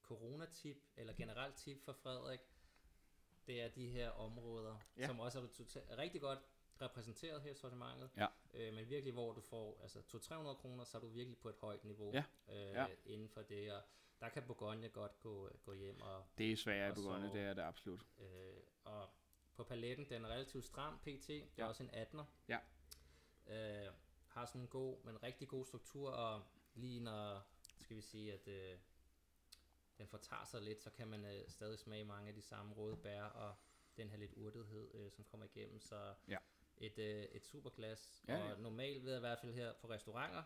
[0.01, 2.39] corona-tip, eller generelt tip for Frederik.
[3.47, 5.01] Det er de her områder, Ja.
[5.01, 5.07] ja.
[5.07, 6.39] som også er total, rigtig godt
[6.81, 8.09] repræsenteret her i sortimentet.
[8.17, 8.27] Ja.
[8.53, 11.55] Øh, men virkelig, hvor du får altså 200-300 kroner, så er du virkelig på et
[11.55, 12.23] højt niveau Ja.
[12.49, 12.87] Øh, Ja.
[13.05, 13.73] inden for det.
[13.73, 13.81] Og
[14.19, 17.31] der kan Bourgogne godt gå, gå hjem og Det er svært i Og så- Bourgogne,
[17.33, 18.05] det er det absolut.
[18.19, 19.09] Øh, og
[19.55, 21.27] på paletten, den er relativt stram pt.
[21.27, 21.67] Det er Ja.
[21.67, 22.23] også en 18'er.
[22.47, 22.59] Ja.
[23.47, 23.93] Øh,
[24.27, 27.41] har sådan en god, men rigtig god struktur, og lige når,
[27.79, 28.77] skal vi sige, at øh,
[29.97, 32.97] den fortager sig lidt, så kan man øh, stadig smage mange af de samme røde
[32.97, 33.55] bær, og
[33.97, 35.79] den her lidt urtethed, øh, som kommer igennem.
[35.81, 36.37] Så Ja.
[36.85, 38.23] Et, øh, et super glas.
[38.27, 38.53] Ja, Ja, ja.
[38.53, 40.43] og normalt ved jeg i hvert fald her på restauranter,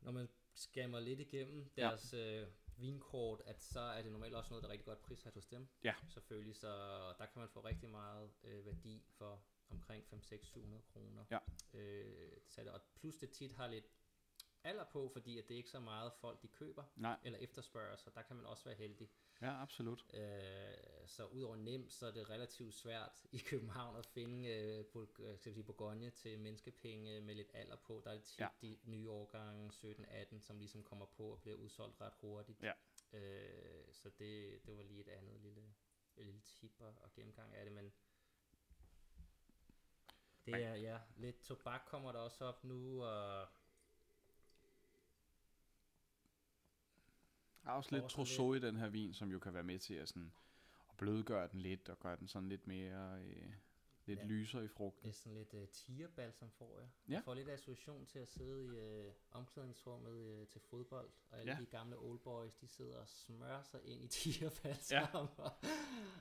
[0.00, 1.82] når man skammer lidt igennem Ja.
[1.82, 5.34] deres øh, vinkort, at så er det normalt også noget, der er rigtig godt prissat
[5.34, 5.68] hos dem.
[5.84, 5.94] Ja.
[6.08, 6.68] Selvfølgelig, så
[7.18, 11.24] der kan man få rigtig meget øh, værdi for omkring 5-6-700 kroner.
[11.30, 11.38] Ja.
[11.74, 13.84] Øh, så det, og plus det tit har lidt
[14.64, 17.96] alder på, fordi at det er ikke så meget folk, de køber Nej, eller efterspørger,
[17.96, 19.10] så der kan man også være heldig.
[19.40, 20.14] ja, absolut.
[20.14, 20.74] Øh,
[21.06, 25.38] så udover nemt, så er det relativt svært i København at finde øh, Bul- øh,
[25.38, 28.00] skal sige, Bourgogne til menneskepenge med lidt alder på.
[28.04, 28.48] Der er det tit Ja.
[28.62, 32.62] de nye årgange 17-18, som ligesom kommer på og bliver udsolgt ret hurtigt.
[32.62, 32.72] Ja.
[33.12, 35.74] Øh, så det, det var lige et andet lille,
[36.16, 37.92] et lille tip og, og gennemgang af det, men
[40.46, 43.48] det er, ja, lidt tobak kommer der også op nu, og
[47.64, 49.94] Der er også lidt trousseau i den her vin, som jo kan være med til
[49.94, 50.32] at, sådan,
[50.90, 53.52] at blødgøre den lidt, og gøre den sådan lidt mere, øh,
[54.06, 54.24] lidt Ja.
[54.24, 55.06] lysere i frugten.
[55.06, 56.88] Næsten lidt uh, tigerbalsam får jeg.
[57.08, 57.12] Ja.
[57.14, 58.68] Jeg får lidt association til at sidde i
[59.06, 61.58] uh, omklædningsrummet uh, til fodbold, og alle Ja.
[61.60, 64.98] de gamle old boys, de sidder og smører sig ind i tigerbalsam.
[65.02, 65.06] Ja.
[65.36, 65.58] for,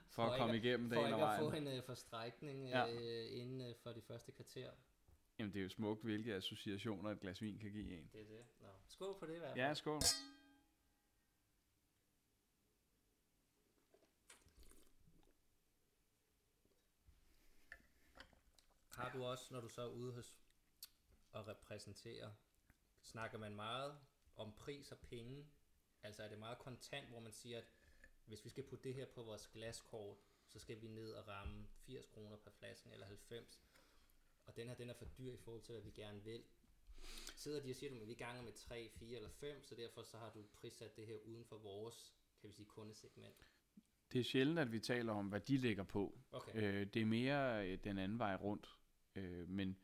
[0.10, 1.68] For at komme igennem for dagen og ikke at få vejen.
[1.68, 2.86] en uh, forstrækning Ja.
[2.86, 2.96] ja.
[2.96, 4.72] uh, inden uh, for de første kvarter.
[5.40, 8.10] Jamen, det er jo smukt, hvilke associationer et glas vin kan give en.
[8.14, 8.46] Det er det.
[8.62, 8.68] Nå.
[8.88, 9.60] Skål på det i hvert fald.
[9.68, 10.02] Ja, skål.
[19.00, 20.36] Har du også, når du så er ude hos
[21.32, 22.32] og repræsenterer,
[23.02, 23.98] snakker man meget
[24.36, 25.48] om pris og penge?
[26.04, 27.72] Altså er det meget kontant, hvor man siger, at
[28.26, 31.68] hvis vi skal putte det her på vores glaskort, så skal vi ned og ramme
[31.86, 33.62] 80 kroner per flaske eller 90.
[34.46, 36.44] Og den her, den er for dyr i forhold til, hvad vi gerne vil.
[37.36, 40.18] Sidder de og siger, at vi ganger med 3, 4 eller 5, så derfor så
[40.18, 43.48] har du prissat det her uden for vores, kan vi sige, kundesegment.
[44.12, 46.20] Det er sjældent, at vi taler om, hvad de lægger på.
[46.32, 46.52] Okay.
[46.56, 48.79] Øh, det er mere øh, den anden vej rundt.
[49.16, 49.78] Øh, men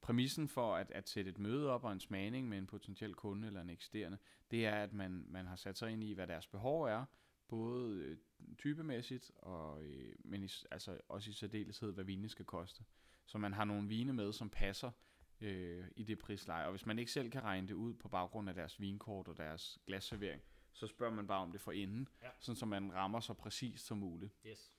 [0.00, 3.46] præmissen for at, at sætte et møde op og en smagning med en potentiel kunde
[3.46, 4.18] eller en eksisterende,
[4.50, 7.04] det er, at man, man har sat sig ind i, hvad deres behov er,
[7.48, 8.18] både øh,
[8.58, 12.84] typemæssigt, og, øh, men i, altså også i særdeleshed, hvad vinene skal koste.
[13.26, 14.90] Så man har nogle vine med, som passer
[15.40, 16.64] øh, i det prisleje.
[16.64, 19.36] Og hvis man ikke selv kan regne det ud på baggrund af deres vinkort og
[19.36, 22.28] deres glasservering, så spørger man bare om det for inden, Ja.
[22.40, 24.32] sådan så man rammer så præcist som muligt.
[24.46, 24.72] Yes.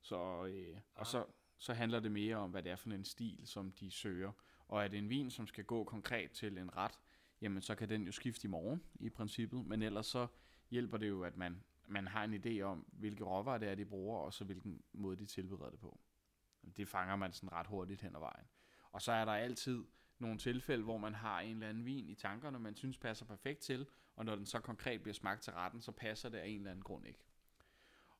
[0.00, 1.06] Så, øh, og Ah.
[1.06, 1.26] så,
[1.58, 4.32] så handler det mere om, hvad det er for en stil, som de søger.
[4.68, 6.98] Og er det en vin, som skal gå konkret til en ret,
[7.40, 9.66] jamen så kan den jo skifte i morgen i princippet.
[9.66, 10.26] Men ellers så
[10.70, 13.84] hjælper det jo, at man, man har en idé om, hvilke råvarer det er, de
[13.84, 16.00] bruger, og så hvilken måde de tilbereder det på.
[16.76, 18.46] Det fanger man sådan ret hurtigt hen ad vejen.
[18.92, 19.84] Og så er der altid
[20.18, 23.60] nogle tilfælde, hvor man har en eller anden vin i tankerne, man synes passer perfekt
[23.60, 23.86] til,
[24.16, 26.70] og når den så konkret bliver smagt til retten, så passer det af en eller
[26.70, 27.24] anden grund ikke.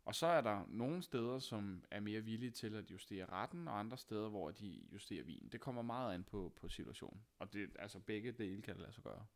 [0.05, 3.79] Og så er der nogle steder, som er mere villige til at justere retten, og
[3.79, 5.49] andre steder, hvor de justerer vin.
[5.53, 7.27] Det kommer meget an på, på situationen.
[7.39, 9.27] Og det, altså begge dele kan det lade sig gøre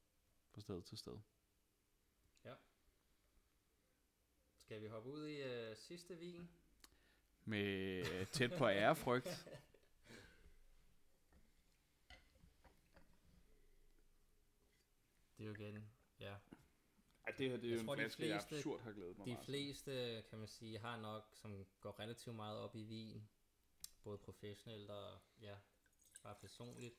[0.51, 1.19] fra sted til sted.
[4.69, 6.51] Skal vi hoppe ud i øh, sidste vin?
[7.45, 9.29] Med øh, tæt på ærefrygt.
[15.37, 16.35] Det er jo igen, ja.
[17.29, 18.93] Ej, det her det er Jeg jo en tror, de flaske, jeg fleste- absurd har
[18.93, 22.77] glædet mig De meget fleste, kan man sige, har nok, som går relativt meget op
[22.77, 23.29] i vin,
[24.05, 25.55] både professionelt og ja,
[26.23, 26.95] bare personligt,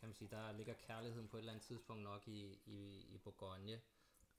[0.00, 3.18] kan man sige, der ligger kærligheden på et eller andet tidspunkt nok i, i, i
[3.18, 3.80] Bourgogne.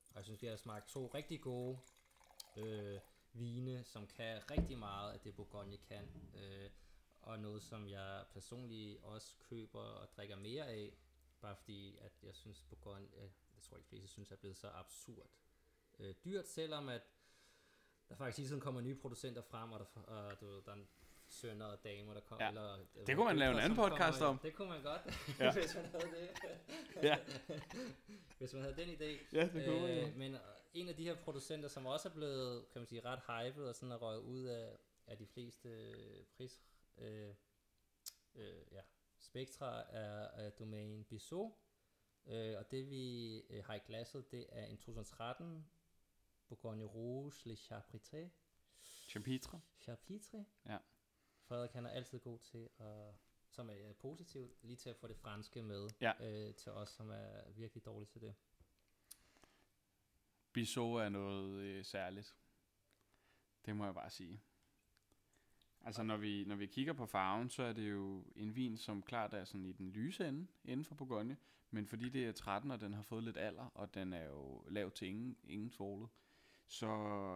[0.09, 1.79] Og jeg synes, vi har smagt to rigtig gode
[2.57, 2.99] øh,
[3.33, 6.31] vine, som kan rigtig meget af det Bourgogne kan.
[6.35, 6.69] Øh,
[7.21, 10.97] og noget, som jeg personligt også køber og drikker mere af,
[11.41, 13.29] bare fordi, at jeg synes, Bourgogne, øh,
[13.63, 15.27] jeg tror, de fleste synes, er blevet så absurd
[15.99, 17.01] øh, dyrt, selvom at
[18.09, 20.77] der faktisk hele tiden kommer nye producenter frem, og der, og du ved, der er
[21.27, 22.43] sønner og damer, der kommer.
[22.45, 22.49] Ja.
[22.49, 24.39] Eller, øh, Det kunne man lave en anden podcast kommer om.
[24.39, 25.01] Det kunne man godt,
[25.39, 25.45] Ja.
[25.45, 25.51] ja.
[25.53, 26.29] hvis man havde det.
[27.03, 27.17] Ja.
[28.39, 29.35] hvis man havde den idé.
[29.35, 30.07] Ja, det kunne man jo.
[30.07, 30.39] øh, Men øh,
[30.73, 33.75] en af de her producenter, som også er blevet, kan man sige, ret hyped, og
[33.75, 36.61] sådan er røget ud af, af de fleste øh, pris,
[36.97, 37.29] øh,
[38.35, 38.81] øh, ja,
[39.19, 41.51] spektra, er, er Domaine Bissot.
[42.25, 45.65] Øh, og det vi øh, har i glasset, det er en 2013
[46.47, 48.29] Bourgogne Rouge Le Chapitre.
[48.83, 49.59] Chapitre.
[49.81, 50.45] Chapitre.
[50.65, 50.77] Ja.
[51.47, 53.13] Frederik han er altid god til at,
[53.49, 56.13] som er positivt, lige til at få det franske med Ja.
[56.19, 58.35] øh, til os, som er virkelig dårlige til det.
[60.53, 62.35] Bissot er noget øh, særligt.
[63.65, 64.41] Det må jeg bare sige.
[65.81, 69.01] Altså når vi, når vi kigger på farven, så er det jo en vin, som
[69.01, 71.37] klart er sådan i den lyse ende, inden for Bourgogne.
[71.73, 74.63] Men fordi det er 13, og den har fået lidt alder, og den er jo
[74.69, 76.09] lav til ingen, ingen svoglet,
[76.67, 76.87] så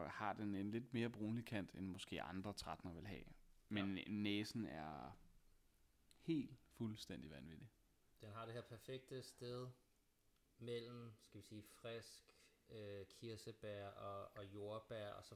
[0.09, 3.23] har den en lidt mere brunlig kant, end måske andre 13'er vil have.
[3.69, 4.03] Men ja.
[4.07, 5.17] næsen er
[6.19, 7.69] helt fuldstændig vanvittig.
[8.21, 9.67] Den har det her perfekte sted
[10.57, 12.23] mellem, skal vi sige, frisk
[12.69, 15.35] øh, kirsebær og, og jordbær, og så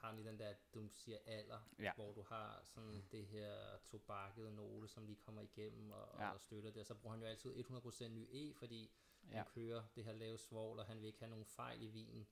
[0.00, 1.92] har lige den der, du siger alder, Ja.
[1.94, 6.30] hvor du har sådan det her tobakkede note, som lige kommer igennem og, Ja.
[6.30, 6.80] og støtter det.
[6.80, 8.90] Og så bruger han jo altid 100% ny E, fordi
[9.24, 9.28] ja.
[9.30, 9.36] Ja.
[9.36, 12.26] han kører det her lave svovl, og han vil ikke have nogen fejl i vinen.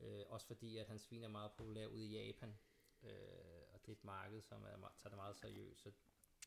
[0.00, 2.58] Øh, også fordi, at hans vin er meget populær ude i Japan.
[3.02, 5.80] Øh, og det er et marked, som er, tager det meget seriøst.
[5.82, 5.92] Så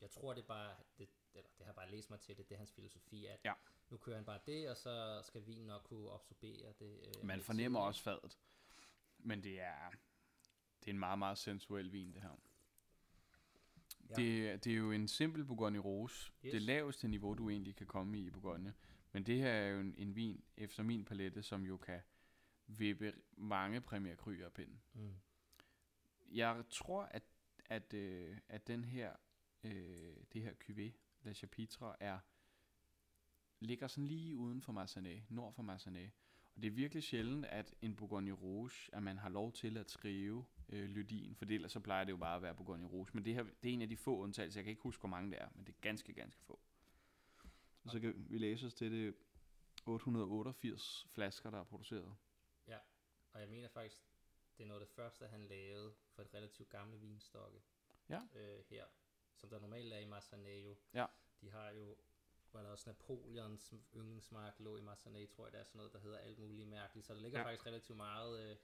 [0.01, 2.49] jeg tror, det er bare, det, eller det har jeg bare læst mig til det,
[2.49, 3.53] det er hans filosofi, at Ja.
[3.89, 6.99] nu kører han bare det, og så skal vinen nok kunne absorbere det.
[7.17, 8.37] Øh, Man fornemmer også fadet.
[9.19, 9.91] Men det er,
[10.85, 12.39] det er en meget, meget sensuel vin, det her.
[14.09, 14.15] Ja.
[14.15, 16.31] Det, det er jo en simpel Bourgogne Rouge.
[16.45, 16.51] Yes.
[16.51, 18.73] Det laveste niveau, du egentlig kan komme i i Bourgogne.
[19.11, 22.01] Men det her er jo en, en vin, efter min palette, som jo kan
[22.67, 24.77] vippe mange Premier Cru op ind.
[24.93, 25.13] Mm.
[26.31, 27.23] Jeg tror, at,
[27.65, 29.15] at, øh, at den her,
[29.63, 32.19] øh, det her cuvée, La Chapitre, er,
[33.59, 36.11] ligger sådan lige uden for Marsanais, nord for Marsanais.
[36.55, 39.91] Og det er virkelig sjældent, at en Bourgogne Rouge, at man har lov til at
[39.91, 43.07] skrive øh, lydien, for ellers så plejer det jo bare at være Bourgogne Rouge.
[43.13, 45.09] Men det her, det er en af de få undtagelser, jeg kan ikke huske, hvor
[45.09, 46.59] mange det er, men det er ganske, ganske få.
[47.83, 49.15] Og så kan vi læse os til det
[49.85, 52.15] 888 flasker, der er produceret.
[53.35, 54.01] Og jeg mener faktisk,
[54.57, 57.61] det er noget af det første, han lavede for et relativt gamle vinstokke.
[58.09, 58.21] Ja.
[58.35, 58.85] Øh, her,
[59.35, 60.75] som der normalt er i Marsanais jo.
[60.93, 61.05] Ja.
[61.41, 61.95] De har jo,
[62.55, 65.99] hvor der også Napoleons yndlingsmark lå i Marsanais, tror jeg, der er sådan noget, der
[65.99, 67.07] hedder alt muligt mærkeligt.
[67.07, 67.45] Så der ligger Ja.
[67.45, 68.55] faktisk relativt meget øh,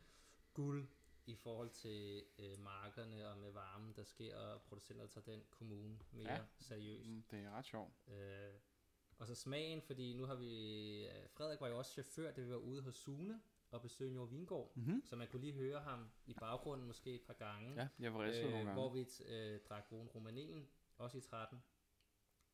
[0.54, 0.88] guld
[1.26, 6.00] i forhold til øh, markerne og med varmen, der sker, og producenter tager den kommune
[6.12, 6.40] mere Ja.
[6.60, 7.10] seriøst.
[7.10, 7.94] Mm, Det er ret sjovt.
[8.08, 8.54] Øh,
[9.18, 11.06] og så smagen, fordi nu har vi...
[11.06, 14.30] øh, Frederik var jo også chauffør, da vi var ude hos Sune og besøge Njord
[14.30, 14.72] Vingård.
[14.76, 15.02] Mm-hmm.
[15.06, 17.76] Så man kunne lige høre ham i baggrunden måske et par gange.
[17.82, 18.82] Ja, jeg var ridset nogle øh, gange.
[18.82, 21.64] hvor vi øh, drak Rune Romanen, også i 13.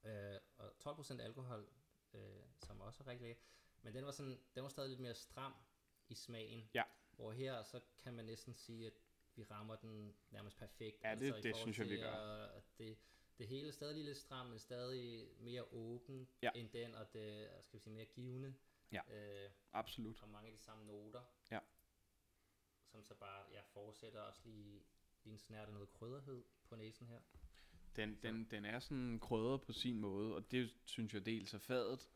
[0.03, 1.69] Øh, og 12% alkohol,
[2.13, 3.41] øh, som også er rigtig lækker.
[3.81, 5.53] Men den var, sådan, den var stadig lidt mere stram
[6.09, 6.69] i smagen.
[6.73, 6.83] Ja.
[7.11, 8.93] Hvor her, så kan man næsten sige, at
[9.35, 11.03] vi rammer den nærmest perfekt.
[11.03, 12.49] Ja, det- i det synes jeg, vi gør.
[12.77, 12.97] det,
[13.37, 16.51] det hele er stadig lidt stramt, men stadig mere åben Ja.
[16.55, 18.55] end den, og det skal vi sige, mere givende.
[18.91, 19.01] Ja.
[19.09, 20.21] Øh, Absolut.
[20.23, 21.21] og mange af de samme noter.
[21.51, 21.59] Ja.
[22.85, 24.83] Som så bare ja, fortsætter også lige,
[25.23, 27.21] lige en snært af noget krydderhed på næsen her.
[27.97, 31.57] Den, den, den er sådan krydret på sin måde, og det synes jeg dels er
[31.59, 32.09] fadet,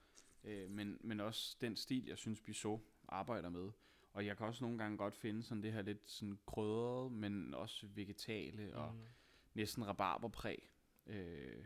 [0.43, 3.71] øh, men, men også den stil, jeg synes Bissot arbejder med.
[4.13, 7.53] Og jeg kan også nogle gange godt finde sådan det her lidt sådan krydret, men
[7.53, 9.05] også vegetale og Mhm.
[9.53, 10.69] næsten rabarberpræg
[11.05, 11.65] øh,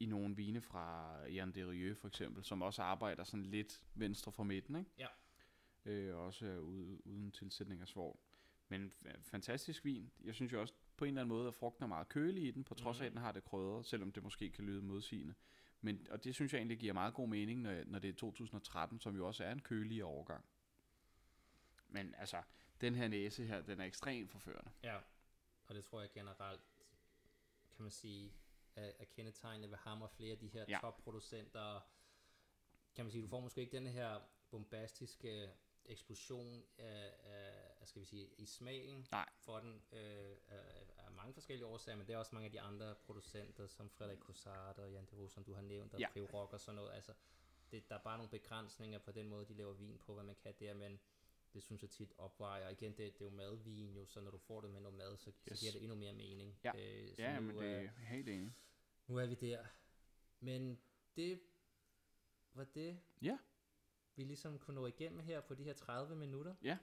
[0.00, 4.44] i nogle vine fra Jan Derieux for eksempel, som også arbejder sådan lidt venstre fra
[4.44, 4.90] midten, ikke?
[4.98, 5.06] Ja.
[5.84, 8.18] Øh, også ude, uden tilsætning af svovl.
[8.68, 10.10] Men fa- fantastisk vin.
[10.24, 12.50] Jeg synes jo også på en eller anden måde, at frugten er meget kølig i
[12.50, 13.16] den, på trods af, at Mhm.
[13.16, 15.34] den har det krydret, selvom det måske kan lyde modsigende.
[15.80, 19.00] Men, og det synes jeg egentlig giver meget god mening, når, når det er 2013,
[19.00, 20.44] som jo også er en kølig overgang.
[21.88, 22.42] Men altså,
[22.80, 24.70] den her næse her, den er ekstremt forførende.
[24.82, 24.98] Ja,
[25.66, 26.60] og det tror jeg generelt,
[27.76, 28.32] kan man sige,
[28.76, 30.78] er, er kendetegnet ved ham og flere af de her Ja.
[30.80, 31.80] topproducenter.
[32.94, 35.50] Kan man sige, du får måske ikke den her bombastiske
[35.84, 37.52] eksplosion af, af
[37.86, 39.28] skal vi sige, i smagen Nej.
[39.38, 42.94] for den øh, af, mange forskellige årsager, men det er også mange af de andre
[42.94, 46.08] producenter, som Frederik Cossard og Jan de Rose, som du har nævnt, og Ja.
[46.16, 46.20] ja.
[46.20, 46.92] Rock og sådan noget.
[46.94, 47.12] Altså,
[47.70, 50.34] det, der er bare nogle begrænsninger på den måde, de laver vin på, hvad man
[50.34, 51.00] kan der, men
[51.54, 52.66] det synes jeg tit opvejer.
[52.66, 54.96] Og igen, det, det er jo madvin jo, så når du får det med noget
[54.96, 55.58] mad, så, yes.
[55.58, 56.58] Så giver det endnu mere mening.
[56.64, 56.72] Ja.
[56.76, 58.54] Øh, så Ja, nu, men det er øh, helt enig.
[59.06, 59.64] nu er vi der.
[60.40, 60.80] Men
[61.16, 61.40] det
[62.54, 63.38] var det, Ja.
[64.16, 66.54] vi ligesom kunne nå igennem her på de her 30 minutter.
[66.62, 66.78] Ja.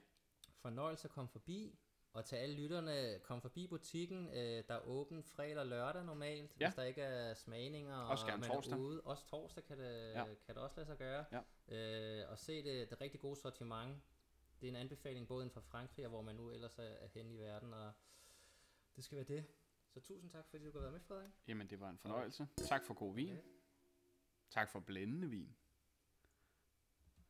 [0.64, 1.78] Fornøjelse at komme forbi.
[2.12, 4.28] Og til alle lytterne, kom forbi butikken.
[4.28, 6.66] Øh, der er åben fredag og lørdag normalt, Ja.
[6.66, 7.96] hvis der ikke er smagninger.
[7.96, 8.78] Også og gerne man torsdag.
[8.78, 9.00] Ude.
[9.00, 10.24] Også torsdag kan det, Ja.
[10.24, 11.24] kan det også lade sig gøre.
[11.68, 12.22] Ja.
[12.22, 14.02] Øh, og se det, det rigtig gode sortiment.
[14.60, 17.06] Det er en anbefaling både inden for Frankrig, og hvor man nu ellers er, er
[17.06, 17.74] henne i verden.
[17.74, 17.92] Og
[18.96, 19.46] det skal være det.
[19.88, 21.30] Så tusind tak, fordi du kunne være med, Frederik.
[21.46, 22.48] Jamen, det var en fornøjelse.
[22.68, 23.30] Tak for god vin.
[23.32, 23.42] Okay.
[24.50, 25.56] Tak for blændende vin.